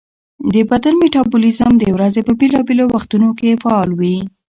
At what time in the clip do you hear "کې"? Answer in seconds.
3.39-3.59